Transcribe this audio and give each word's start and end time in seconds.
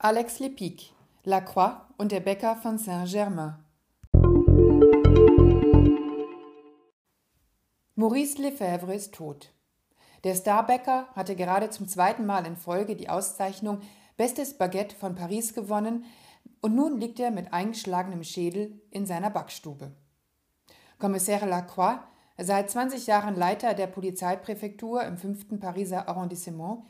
Alex 0.00 0.38
Lepic, 0.38 0.92
Lacroix 1.24 1.72
und 1.96 2.12
der 2.12 2.20
Bäcker 2.20 2.54
von 2.54 2.78
Saint-Germain. 2.78 3.56
Maurice 7.96 8.40
Lefebvre 8.40 8.94
ist 8.94 9.12
tot. 9.12 9.52
Der 10.22 10.36
Starbäcker 10.36 11.08
hatte 11.16 11.34
gerade 11.34 11.70
zum 11.70 11.88
zweiten 11.88 12.26
Mal 12.26 12.46
in 12.46 12.56
Folge 12.56 12.94
die 12.94 13.08
Auszeichnung 13.08 13.80
Bestes 14.16 14.56
Baguette 14.56 14.94
von 14.94 15.16
Paris 15.16 15.52
gewonnen 15.52 16.04
und 16.60 16.76
nun 16.76 17.00
liegt 17.00 17.18
er 17.18 17.32
mit 17.32 17.52
eingeschlagenem 17.52 18.22
Schädel 18.22 18.80
in 18.92 19.04
seiner 19.04 19.30
Backstube. 19.30 19.90
Kommissar 21.00 21.44
Lacroix, 21.44 21.98
seit 22.36 22.70
20 22.70 23.08
Jahren 23.08 23.34
Leiter 23.34 23.74
der 23.74 23.88
Polizeipräfektur 23.88 25.02
im 25.02 25.16
5. 25.16 25.58
Pariser 25.58 26.06
Arrondissement, 26.06 26.84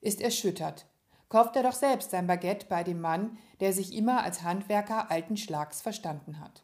ist 0.00 0.22
erschüttert. 0.22 0.86
Kauft 1.34 1.56
er 1.56 1.64
doch 1.64 1.72
selbst 1.72 2.12
sein 2.12 2.28
Baguette 2.28 2.66
bei 2.68 2.84
dem 2.84 3.00
Mann, 3.00 3.38
der 3.58 3.72
sich 3.72 3.92
immer 3.96 4.22
als 4.22 4.44
Handwerker 4.44 5.10
alten 5.10 5.36
Schlags 5.36 5.82
verstanden 5.82 6.38
hat. 6.38 6.62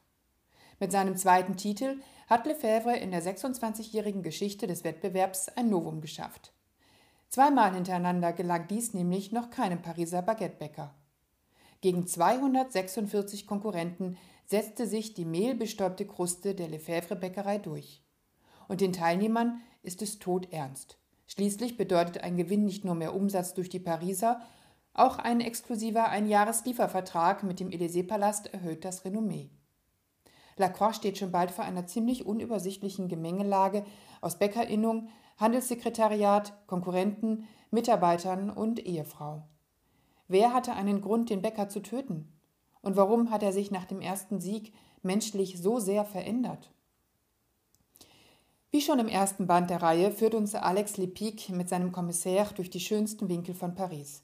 Mit 0.78 0.92
seinem 0.92 1.16
zweiten 1.16 1.56
Titel 1.56 2.00
hat 2.28 2.46
Lefebvre 2.46 2.96
in 2.96 3.10
der 3.10 3.20
26-jährigen 3.20 4.22
Geschichte 4.22 4.68
des 4.68 4.84
Wettbewerbs 4.84 5.48
ein 5.48 5.70
Novum 5.70 6.00
geschafft. 6.00 6.52
Zweimal 7.30 7.74
hintereinander 7.74 8.32
gelang 8.32 8.68
dies 8.68 8.94
nämlich 8.94 9.32
noch 9.32 9.50
keinem 9.50 9.82
Pariser 9.82 10.22
Baguettebäcker. 10.22 10.94
Gegen 11.80 12.06
246 12.06 13.48
Konkurrenten 13.48 14.18
setzte 14.46 14.86
sich 14.86 15.14
die 15.14 15.24
mehlbestäubte 15.24 16.06
Kruste 16.06 16.54
der 16.54 16.68
Lefebvre-Bäckerei 16.68 17.58
durch. 17.58 18.04
Und 18.68 18.80
den 18.80 18.92
Teilnehmern 18.92 19.62
ist 19.82 20.00
es 20.00 20.20
todernst. 20.20 20.96
Schließlich 21.26 21.76
bedeutet 21.76 22.22
ein 22.22 22.36
Gewinn 22.36 22.64
nicht 22.64 22.84
nur 22.84 22.94
mehr 22.94 23.16
Umsatz 23.16 23.54
durch 23.54 23.68
die 23.68 23.80
Pariser, 23.80 24.40
auch 24.92 25.18
ein 25.18 25.40
exklusiver 25.40 26.08
Einjahresliefervertrag 26.08 27.42
mit 27.42 27.60
dem 27.60 27.68
Élysée-Palast 27.68 28.52
erhöht 28.52 28.84
das 28.84 29.04
Renommee. 29.04 29.50
Lacroix 30.56 30.94
steht 30.94 31.18
schon 31.18 31.32
bald 31.32 31.50
vor 31.50 31.64
einer 31.64 31.86
ziemlich 31.86 32.26
unübersichtlichen 32.26 33.08
Gemengelage 33.08 33.84
aus 34.20 34.38
Bäckerinnung, 34.38 35.08
Handelssekretariat, 35.38 36.52
Konkurrenten, 36.66 37.48
Mitarbeitern 37.70 38.50
und 38.50 38.84
Ehefrau. 38.84 39.42
Wer 40.28 40.52
hatte 40.52 40.74
einen 40.74 41.00
Grund, 41.00 41.30
den 41.30 41.42
Bäcker 41.42 41.68
zu 41.68 41.80
töten? 41.80 42.32
Und 42.82 42.96
warum 42.96 43.30
hat 43.30 43.42
er 43.42 43.52
sich 43.52 43.70
nach 43.70 43.84
dem 43.84 44.00
ersten 44.00 44.40
Sieg 44.40 44.72
menschlich 45.02 45.60
so 45.60 45.78
sehr 45.78 46.04
verändert? 46.04 46.70
Wie 48.70 48.80
schon 48.80 48.98
im 48.98 49.08
ersten 49.08 49.46
Band 49.46 49.70
der 49.70 49.82
Reihe 49.82 50.12
führt 50.12 50.34
uns 50.34 50.54
Alex 50.54 50.96
Lepic 50.96 51.52
mit 51.52 51.68
seinem 51.68 51.90
Kommissär 51.90 52.46
durch 52.54 52.70
die 52.70 52.80
schönsten 52.80 53.28
Winkel 53.28 53.54
von 53.54 53.74
Paris. 53.74 54.22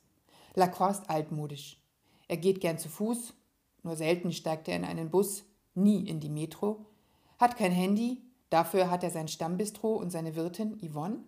Lacroix 0.56 0.92
ist 0.92 1.10
altmodisch. 1.10 1.78
Er 2.28 2.38
geht 2.38 2.60
gern 2.60 2.78
zu 2.78 2.88
Fuß, 2.88 3.34
nur 3.82 3.94
selten 3.94 4.32
steigt 4.32 4.68
er 4.68 4.76
in 4.76 4.84
einen 4.84 5.10
Bus, 5.10 5.44
nie 5.74 6.08
in 6.08 6.18
die 6.18 6.30
Metro, 6.30 6.86
hat 7.38 7.58
kein 7.58 7.72
Handy, 7.72 8.22
dafür 8.48 8.90
hat 8.90 9.04
er 9.04 9.10
sein 9.10 9.28
Stammbistro 9.28 9.94
und 9.94 10.10
seine 10.10 10.34
Wirtin 10.34 10.80
Yvonne, 10.82 11.18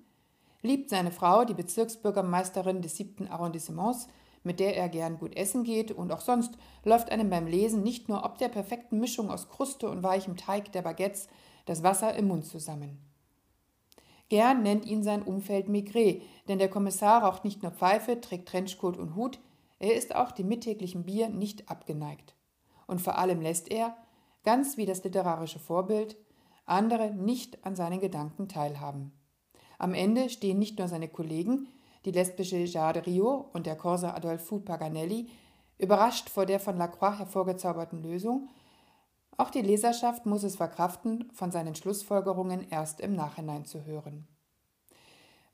liebt 0.63 0.89
seine 0.89 1.13
Frau, 1.13 1.45
die 1.45 1.53
Bezirksbürgermeisterin 1.55 2.81
des 2.81 2.97
siebten 2.97 3.29
Arrondissements, 3.29 4.09
mit 4.45 4.61
der 4.61 4.77
er 4.77 4.89
gern 4.89 5.19
gut 5.19 5.37
essen 5.37 5.63
geht 5.63 5.93
und 5.93 6.11
auch 6.11 6.23
sonst 6.23 6.57
läuft 6.85 7.13
einem 7.13 7.29
beim 7.29 7.47
Lesen 7.47 7.83
nicht 7.83 8.09
nur 8.09 8.25
ob 8.25 8.39
der 8.39 8.49
perfekten 8.49 8.99
Mischung 8.99 9.31
aus 9.31 9.51
Kruste 9.51 9.91
und 9.91 10.03
weichem 10.03 10.39
Teig 10.39 10.73
der 10.73 10.83
Baguettes 10.83 11.29
das 11.67 11.83
Wasser 11.83 12.15
im 12.15 12.29
Mund 12.29 12.47
zusammen. 12.47 12.99
Gern 14.29 14.63
nennt 14.63 14.85
ihn 14.85 15.03
sein 15.03 15.23
Umfeld 15.23 15.69
Migré, 15.69 16.23
denn 16.49 16.59
der 16.59 16.69
Kommissar 16.69 17.23
raucht 17.23 17.45
nicht 17.45 17.63
nur 17.63 17.73
Pfeife, 17.73 18.21
trägt 18.21 18.49
Trenchcoat 18.49 18.99
und 18.99 19.15
Hut, 19.15 19.41
er 19.79 19.95
ist 19.95 20.15
auch 20.15 20.33
dem 20.33 20.49
mittäglichen 20.49 21.05
Bier 21.05 21.29
nicht 21.29 21.71
abgeneigt. 21.71 22.35
Und 22.87 23.01
vor 23.01 23.17
allem 23.19 23.41
lässt 23.41 23.71
er, 23.71 23.97
ganz 24.45 24.77
wie 24.77 24.87
das 24.87 25.05
literarische 25.05 25.59
Vorbild, 25.59 26.17
andere 26.67 27.13
nicht 27.15 27.65
an 27.65 27.77
seinen 27.77 28.01
Gedanken 28.01 28.49
teilhaben. 28.49 29.13
Am 29.79 29.95
Ende 29.95 30.29
stehen 30.29 30.59
nicht 30.59 30.79
nur 30.79 30.89
seine 30.89 31.09
Kollegen, 31.09 31.69
die 32.05 32.11
lesbische 32.11 32.59
Jade 32.59 33.07
Rio 33.07 33.49
und 33.53 33.67
der 33.67 33.77
Corsa 33.77 34.15
Adolfo 34.15 34.59
Paganelli, 34.59 35.29
überrascht 35.79 36.29
vor 36.29 36.47
der 36.47 36.61
von 36.61 36.77
Lacroix 36.77 37.19
hervorgezauberten 37.19 38.03
Lösung, 38.03 38.49
auch 39.39 39.51
die 39.51 39.63
Leserschaft 39.63 40.27
muss 40.27 40.43
es 40.43 40.57
verkraften, 40.57 41.31
von 41.33 41.53
seinen 41.53 41.77
Schlussfolgerungen 41.77 42.69
erst 42.71 43.01
im 43.01 43.15
Nachhinein 43.15 43.65
zu 43.65 43.85
hören. 43.85 44.27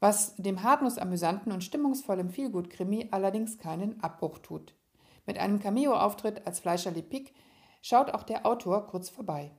Was 0.00 0.34
dem 0.37 0.62
harmlos 0.62 0.97
amüsanten 0.97 1.53
und 1.53 1.62
stimmungsvollen 1.62 2.31
Feelgood-Krimi 2.31 3.09
allerdings 3.11 3.59
keinen 3.59 4.03
Abbruch 4.03 4.39
tut. 4.39 4.75
Mit 5.27 5.39
einem 5.39 5.61
Cameo-Auftritt 5.61 6.47
als 6.47 6.61
Fleischer 6.61 6.91
Lepic 6.91 7.33
schaut 7.83 8.12
auch 8.12 8.22
der 8.22 8.47
Autor 8.47 8.87
kurz 8.87 9.11
vorbei. 9.11 9.50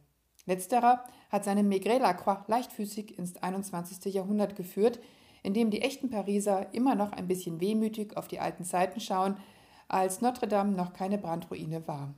Letzterer 0.48 1.04
hat 1.30 1.44
seine 1.44 1.64
Maigret 1.64 2.02
Lacroix 2.02 2.48
leichtfüßig 2.48 3.18
ins 3.20 3.38
21. 3.38 4.12
Jahrhundert 4.12 4.56
geführt, 4.56 5.00
in 5.44 5.54
dem 5.54 5.70
die 5.70 5.84
echten 5.84 6.10
Pariser 6.10 6.74
immer 6.74 6.96
noch 6.96 7.12
ein 7.12 7.28
bisschen 7.28 7.60
wehmütig 7.60 8.18
auf 8.18 8.28
die 8.28 8.40
alten 8.40 8.64
Zeiten 8.64 9.00
schauen, 9.00 9.38
als 9.88 10.22
Notre 10.22 10.48
Dame 10.48 10.72
noch 10.72 10.94
keine 10.94 11.20
Brandruine 11.20 11.88
war. 11.88 12.16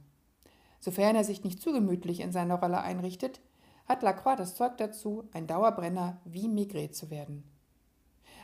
Sofern 0.79 1.15
er 1.15 1.23
sich 1.23 1.43
nicht 1.43 1.61
zu 1.61 1.71
gemütlich 1.71 2.19
in 2.19 2.31
seiner 2.31 2.55
Rolle 2.55 2.81
einrichtet, 2.81 3.41
hat 3.87 4.03
Lacroix 4.03 4.37
das 4.37 4.55
Zeug 4.55 4.77
dazu, 4.77 5.27
ein 5.33 5.47
Dauerbrenner 5.47 6.19
wie 6.25 6.47
Maigret 6.47 6.95
zu 6.95 7.09
werden. 7.09 7.43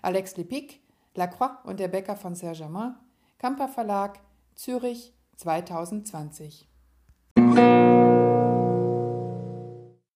Alex 0.02 0.38
Lepic, 0.38 0.80
Lacroix 1.16 1.52
und 1.64 1.80
der 1.80 1.90
Bäcker 1.90 2.16
von 2.16 2.36
Saint-Germain, 2.36 2.96
Kamper 3.38 3.68
Verlag, 3.68 4.20
Zürich 4.56 5.14
2020. 5.38 6.68